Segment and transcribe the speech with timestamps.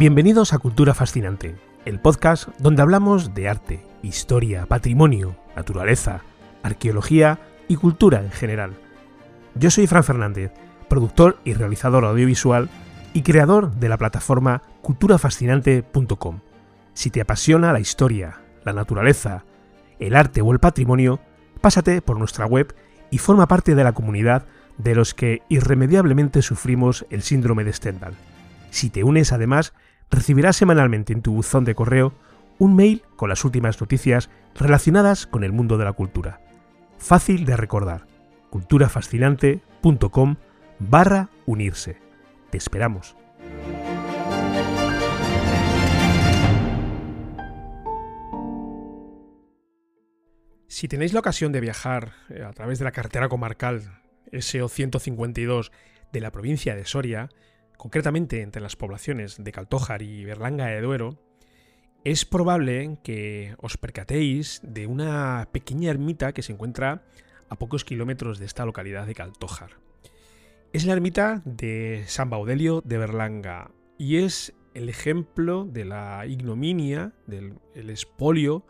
[0.00, 6.22] Bienvenidos a Cultura Fascinante, el podcast donde hablamos de arte, historia, patrimonio, naturaleza,
[6.62, 7.38] arqueología
[7.68, 8.72] y cultura en general.
[9.56, 10.52] Yo soy Fran Fernández,
[10.88, 12.70] productor y realizador audiovisual
[13.12, 16.40] y creador de la plataforma culturafascinante.com.
[16.94, 19.44] Si te apasiona la historia, la naturaleza,
[19.98, 21.20] el arte o el patrimonio,
[21.60, 22.74] pásate por nuestra web
[23.10, 24.46] y forma parte de la comunidad
[24.78, 28.14] de los que irremediablemente sufrimos el síndrome de Stendhal.
[28.70, 29.74] Si te unes además,
[30.10, 32.14] recibirás semanalmente en tu buzón de correo
[32.58, 36.40] un mail con las últimas noticias relacionadas con el mundo de la cultura.
[36.98, 38.06] Fácil de recordar.
[38.50, 40.36] culturafascinante.com
[40.78, 41.96] barra unirse.
[42.50, 43.16] Te esperamos.
[50.66, 54.00] Si tenéis la ocasión de viajar eh, a través de la carretera comarcal
[54.38, 55.72] SO 152
[56.12, 57.28] de la provincia de Soria,
[57.80, 61.18] concretamente entre las poblaciones de Caltójar y Berlanga de Duero,
[62.04, 67.06] es probable que os percatéis de una pequeña ermita que se encuentra
[67.48, 69.78] a pocos kilómetros de esta localidad de Caltójar.
[70.74, 77.14] Es la ermita de San Baudelio de Berlanga y es el ejemplo de la ignominia,
[77.26, 78.66] del el expolio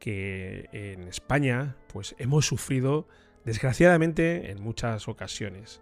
[0.00, 3.06] que en España pues hemos sufrido
[3.44, 5.80] desgraciadamente en muchas ocasiones.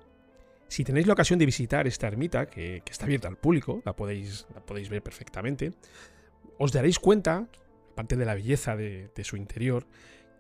[0.69, 4.47] Si tenéis la ocasión de visitar esta ermita, que, está abierta al público, la podéis,
[4.55, 5.73] la podéis ver perfectamente,
[6.59, 7.49] os daréis cuenta,
[7.93, 9.87] aparte de la belleza de, su interior,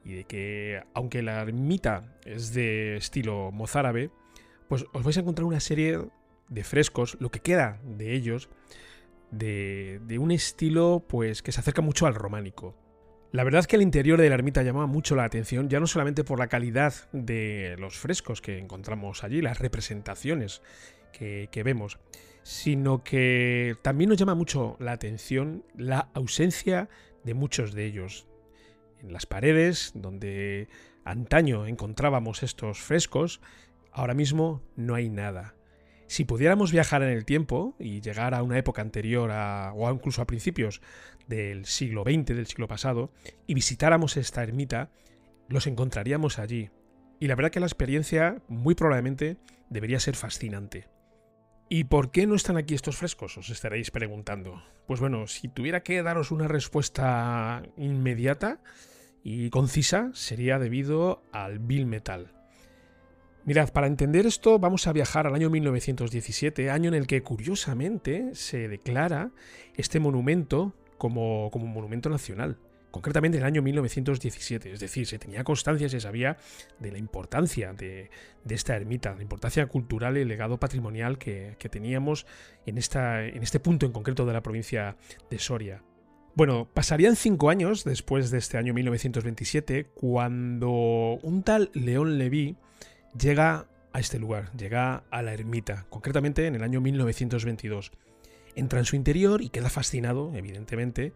[0.04, 4.10] y de que aunque la ermita es de estilo mozárabe,
[4.68, 5.98] pues os vais a encontrar una serie
[6.48, 8.50] de frescos, lo que queda de ellos,
[9.30, 12.74] de, de, un estilo pues que se acerca mucho al románico.
[13.30, 15.86] La verdad es que el interior de la ermita llamaba mucho la atención, ya no
[15.86, 20.62] solamente por la calidad de los frescos que encontramos allí, las representaciones
[21.12, 21.98] que, vemos,
[22.42, 26.88] sino que también nos llama mucho la atención la ausencia
[27.24, 28.26] de muchos de ellos.
[29.02, 30.68] En las paredes, donde
[31.04, 33.42] antaño encontrábamos estos frescos,
[33.92, 35.57] ahora mismo no hay nada.
[36.08, 40.22] Si pudiéramos viajar en el tiempo y llegar a una época anterior a, o incluso
[40.22, 40.80] a principios
[41.26, 43.12] del siglo XX, del siglo pasado,
[43.46, 44.90] y visitáramos esta ermita,
[45.48, 46.70] los encontraríamos allí.
[47.20, 49.36] Y la verdad que la experiencia muy probablemente
[49.68, 50.88] debería ser fascinante.
[51.68, 53.36] ¿Y por qué no están aquí estos frescos?
[53.36, 54.62] Os estaréis preguntando.
[54.86, 58.62] Pues bueno, si tuviera que daros una respuesta inmediata
[59.22, 62.37] y concisa, sería debido al Bill Metal.
[63.44, 68.34] Mirad, para entender esto vamos a viajar al año 1917, año en el que curiosamente
[68.34, 69.30] se declara
[69.74, 72.58] este monumento como, como monumento nacional
[72.90, 74.72] concretamente en el año 1917.
[74.72, 76.36] Es decir, se tenía constancia, se sabía
[76.78, 78.10] de la importancia de,
[78.48, 82.26] esta ermita, la importancia cultural y el legado patrimonial que, teníamos
[82.66, 84.96] en, esta, en este punto en concreto de la provincia
[85.30, 85.82] de Soria.
[86.34, 92.56] Bueno, pasarían cinco años después de este año 1927 cuando un tal León Leví
[93.16, 97.92] llega a este lugar, llega a la ermita, concretamente en el año 1922.
[98.54, 101.12] Entra en su interior y queda fascinado, evidentemente,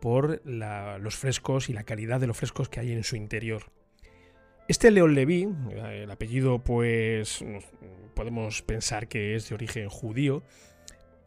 [0.00, 3.64] por los frescos y la calidad de los frescos que hay en su interior.
[4.68, 5.48] Este León Leví,
[5.90, 7.44] el apellido pues
[8.14, 10.42] podemos pensar que es de origen judío,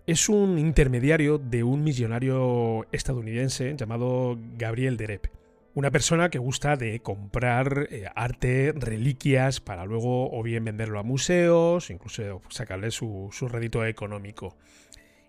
[0.08, 5.28] es un intermediario de un misionario estadounidense llamado Gabriel Derep.
[5.75, 11.03] Una persona que gusta de comprar eh, arte, reliquias, para luego o bien venderlo a
[11.03, 14.58] museos, incluso sacarle su, su rédito económico.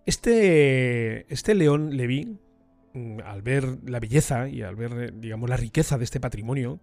[0.06, 2.38] Este, este León Leví,
[2.94, 6.80] mm, al ver la belleza y al ver, digamos, la riqueza de este patrimonio,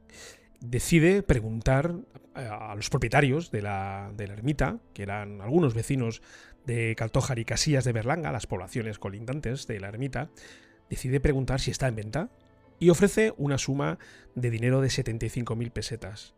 [0.59, 1.95] decide preguntar
[2.35, 6.21] a los propietarios de la, de la ermita, que eran algunos vecinos
[6.67, 10.29] de Caltójar y Casillas de Berlanga, las poblaciones colindantes de la ermita,
[10.89, 12.29] decide preguntar si está en venta
[12.79, 13.99] y ofrece una suma
[14.35, 16.35] de dinero de 75.000 pesetas.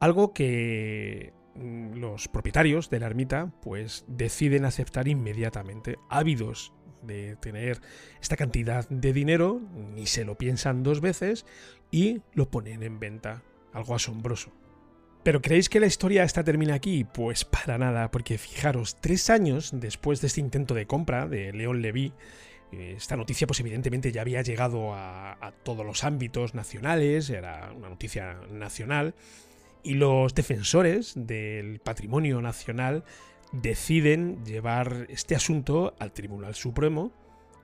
[0.00, 6.72] Algo que mm, los propietarios de la ermita pues deciden aceptar inmediatamente, ávidos
[7.02, 7.80] de tener
[8.20, 9.60] esta cantidad de dinero,
[9.94, 11.46] ni se lo piensan dos veces
[11.90, 13.42] y lo ponen en venta.
[13.72, 14.52] Algo asombroso.
[15.24, 17.04] ¿Pero creéis que la historia esta termina aquí?
[17.04, 21.80] Pues para nada, porque fijaros, tres años después de este intento de compra de León
[21.80, 22.12] Levy,
[22.80, 28.38] esta noticia, pues evidentemente ya había llegado a, todos los ámbitos nacionales, era una noticia
[28.50, 29.14] nacional,
[29.82, 33.04] y los defensores del patrimonio nacional
[33.52, 37.12] deciden llevar este asunto al Tribunal Supremo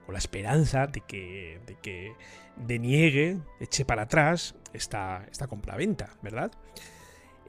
[0.05, 2.13] con la esperanza de que, de que
[2.57, 6.53] deniegue, eche para atrás esta, esta compraventa, ¿verdad?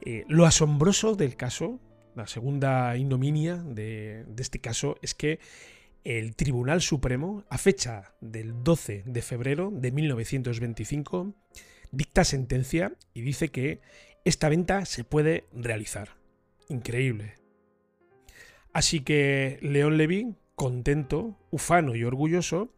[0.00, 1.78] Eh, lo asombroso del caso,
[2.14, 5.38] la segunda ignominia de este caso, es que
[6.04, 11.34] el Tribunal Supremo, a fecha del 12 de febrero de 1925,
[11.90, 13.80] dicta sentencia y dice que
[14.24, 16.16] esta venta se puede realizar.
[16.68, 17.34] Increíble.
[18.72, 22.74] Así que León Levy, contento, ufano y orgulloso,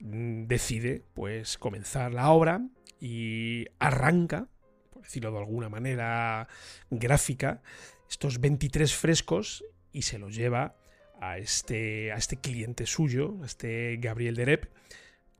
[0.00, 2.62] mm, decide pues comenzar la obra
[3.00, 4.48] y arranca,
[4.90, 6.48] por decirlo de alguna manera
[6.90, 7.62] gráfica,
[8.08, 10.76] estos 23 frescos y se los lleva
[11.20, 14.66] a este, a este cliente suyo, a este Gabriel Derep,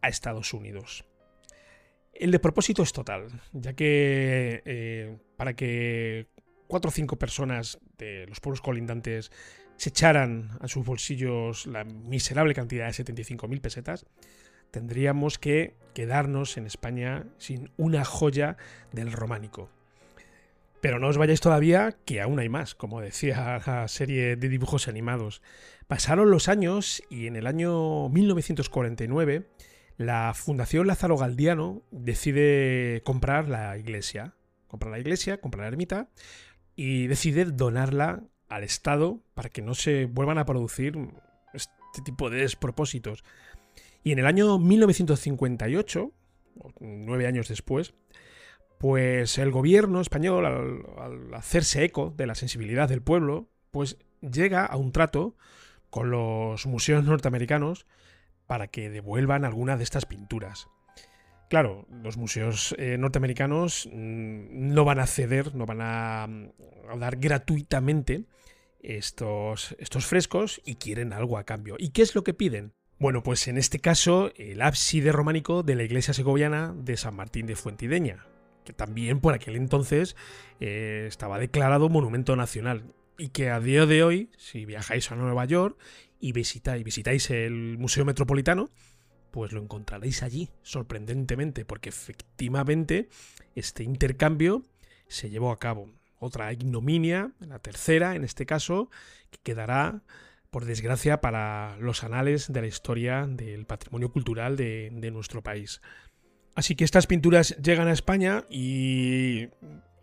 [0.01, 1.05] a Estados Unidos.
[2.13, 6.29] El de propósito es total, ya que eh, para que
[6.67, 9.31] cuatro o cinco personas de los pueblos colindantes
[9.77, 14.07] se echaran a sus bolsillos la miserable cantidad de 75.000 pesetas,
[14.71, 18.57] tendríamos que quedarnos en España sin una joya
[18.93, 19.71] del románico.
[20.81, 24.89] Pero no os vayáis todavía, que aún hay más, como decía la serie de dibujos
[24.89, 25.43] animados.
[25.87, 29.49] Pasaron los años y en el año 1949
[29.97, 34.35] la Fundación Lázaro Galdiano decide comprar la iglesia.
[34.69, 36.09] Comprar la iglesia, comprar la ermita
[36.75, 40.99] y decide donarla al Estado para que no se vuelvan a producir
[41.55, 43.25] este tipo de despropósitos.
[44.05, 46.13] Y en el año 1958,
[46.81, 47.95] nueve años después,
[48.79, 54.77] pues el gobierno español, al, hacerse eco de la sensibilidad del pueblo, pues llega a
[54.77, 55.37] un trato
[55.91, 57.87] con los museos norteamericanos
[58.47, 60.69] para que devuelvan alguna de estas pinturas.
[61.49, 67.17] Claro, los museos eh, norteamericanos mm, no van a ceder, no van a, mm, dar
[67.17, 68.25] gratuitamente
[68.81, 71.77] estos, estos frescos y quieren algo a cambio.
[71.79, 72.73] ¿Y qué es lo que piden?
[72.99, 77.47] Bueno, pues en este caso el ábside románico de la iglesia segoviana de San Martín
[77.47, 78.27] de Fuentideña,
[78.67, 80.17] que también por aquel entonces
[80.61, 85.47] eh, estaba declarado monumento nacional y que a día de hoy, si viajáis a Nueva
[85.47, 85.79] York
[86.21, 88.71] y visitáis, visitáis el Museo Metropolitano,
[89.31, 93.09] pues lo encontraréis allí, sorprendentemente, porque efectivamente
[93.55, 94.63] este intercambio
[95.09, 95.91] se llevó a cabo.
[96.19, 98.91] Otra ignominia, la tercera en este caso,
[99.31, 100.03] que quedará,
[100.51, 105.81] por desgracia, para los anales de la historia del patrimonio cultural de, de nuestro país.
[106.57, 109.49] Así que estas pinturas llegan a España y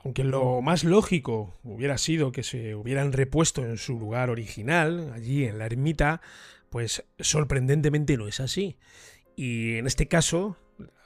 [0.03, 5.45] aunque lo más lógico hubiera sido que se hubieran repuesto en su lugar original, allí
[5.45, 6.21] en la ermita,
[6.69, 8.77] pues sorprendentemente no es así.
[9.35, 10.55] Y en este caso,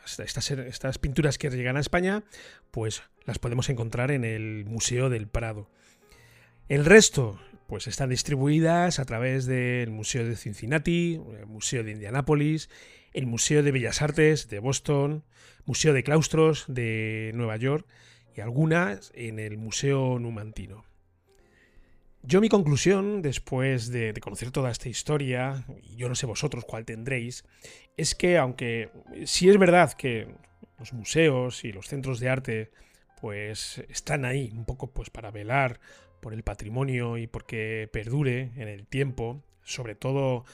[0.05, 2.25] estas, estas, pinturas que llegan a España,
[2.69, 5.69] pues las podemos encontrar en el Museo del Prado.
[6.67, 12.69] El resto, pues están distribuidas a través del Museo de Cincinnati, el Museo de Indianápolis,
[13.17, 15.23] el Museo de Bellas Artes de Boston,
[15.65, 17.87] Museo de Claustros de Nueva York
[18.35, 20.85] y algunas en el Museo Numantino.
[22.21, 26.85] Yo mi conclusión, después de, conocer toda esta historia, y yo no sé vosotros cuál
[26.85, 27.43] tendréis,
[27.95, 28.91] es que aunque
[29.25, 30.27] sí es verdad que
[30.77, 32.71] los museos y los centros de arte
[33.19, 35.79] pues están ahí un poco pues para velar
[36.21, 40.45] por el patrimonio y porque perdure en el tiempo, sobre todo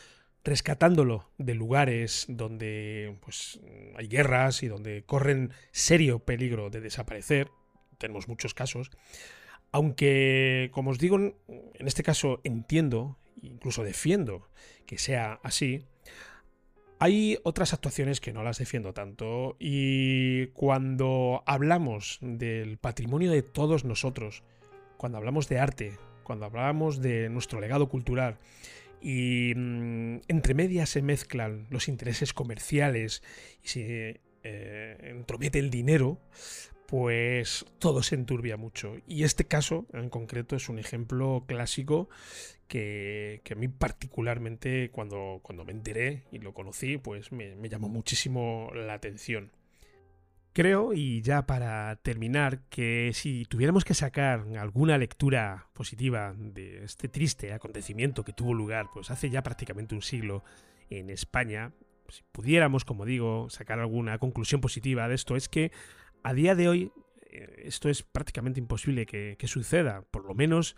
[0.44, 3.60] rescatándolo de lugares donde pues,
[3.96, 7.50] hay guerras y donde corren serio peligro de desaparecer.
[7.98, 8.92] Tenemos muchos casos.
[9.72, 14.48] Aunque, como os digo, en este caso entiendo, incluso defiendo
[14.86, 15.86] que sea así,
[17.00, 23.84] hay otras actuaciones que no las defiendo tanto y cuando hablamos del patrimonio de todos
[23.84, 24.44] nosotros,
[24.98, 28.38] cuando hablamos de arte, cuando hablamos de nuestro legado cultural,
[29.04, 33.22] y mm, entre medias se mezclan los intereses comerciales
[33.62, 36.22] y se eh, entromete el dinero,
[36.88, 38.96] pues todo se enturbia mucho.
[39.06, 42.08] Y este caso en concreto es un ejemplo clásico
[42.68, 48.72] que, a mí particularmente cuando, cuando me enteré y lo conocí, pues me llamó muchísimo
[48.74, 49.52] la atención.
[50.54, 57.08] Creo, y ya para terminar, que si tuviéramos que sacar alguna lectura positiva de este
[57.10, 60.44] triste acontecimiento que tuvo lugar pues hace ya prácticamente un siglo
[60.92, 61.72] en España,
[62.08, 65.72] si pudiéramos, como digo, sacar alguna conclusión positiva de esto, es que
[66.22, 66.92] a día de hoy
[67.32, 70.76] eh, esto es prácticamente imposible que, que suceda, por lo menos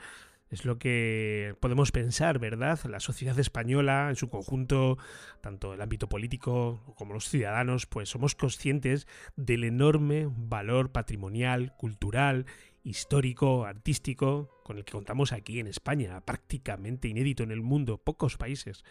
[0.49, 2.79] es lo que podemos pensar, ¿verdad?
[2.85, 4.97] La sociedad española en su conjunto,
[5.41, 12.45] tanto el ámbito político como los ciudadanos, pues somos conscientes del enorme valor patrimonial, cultural,
[12.83, 17.97] histórico, artístico con el que contamos aquí en España, prácticamente inédito en el mundo.
[17.97, 18.83] Pocos países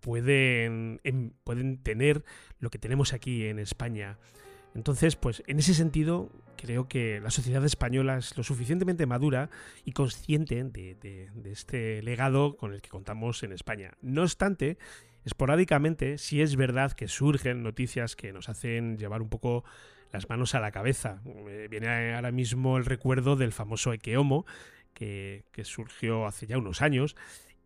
[0.00, 2.24] pueden, em, pueden tener
[2.58, 4.18] lo que tenemos aquí en España.
[4.76, 9.48] Entonces, pues en ese sentido, creo que la sociedad española es lo suficientemente madura
[9.86, 13.94] y consciente de, este legado con el que contamos en España.
[14.02, 14.78] No obstante,
[15.24, 19.64] Esporádicamente, sí es verdad que surgen noticias que nos hacen llevar un poco
[20.12, 21.20] las manos a la cabeza.
[21.68, 24.46] viene ahora mismo el recuerdo del famoso Ekeomo,
[24.94, 27.16] que, que surgió hace ya unos años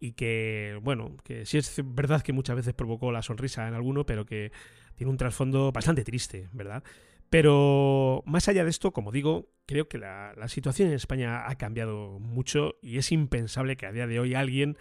[0.00, 4.06] y que, bueno, que sí es verdad que muchas veces provocó la sonrisa en alguno,
[4.06, 4.50] pero que
[4.96, 6.82] tiene un trasfondo bastante triste, ¿verdad?
[7.28, 12.18] Pero más allá de esto, como digo, creo que la, situación en España ha cambiado
[12.18, 14.76] mucho y es impensable que a día de hoy alguien,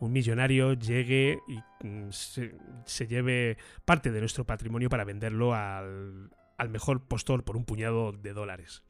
[0.00, 6.68] un millonario, llegue y mm, se, lleve parte de nuestro patrimonio para venderlo al, al
[6.70, 8.82] mejor postor por un puñado de dólares.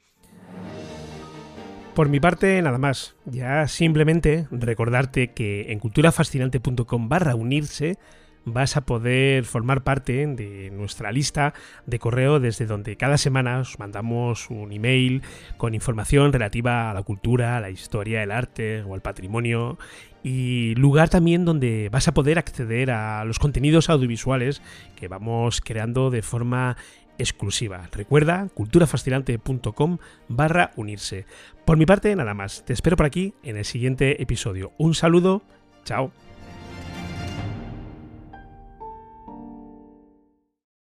[1.94, 3.16] Por mi parte, nada más.
[3.26, 7.98] Ya simplemente recordarte que en culturafascinante.com barra unirse
[8.44, 11.54] vas a poder formar parte de nuestra lista
[11.86, 15.22] de correo desde donde cada semana os mandamos un email
[15.58, 19.78] con información relativa a la cultura, a la historia, el arte o al patrimonio
[20.24, 24.62] y lugar también donde vas a poder acceder a los contenidos audiovisuales
[24.96, 26.76] que vamos creando de forma
[27.22, 27.88] exclusiva.
[27.92, 29.98] Recuerda culturafascinante.com
[30.28, 31.24] barra unirse.
[31.64, 32.64] Por mi parte, nada más.
[32.64, 34.72] Te espero por aquí en el siguiente episodio.
[34.78, 35.42] Un saludo.
[35.84, 36.12] Chao.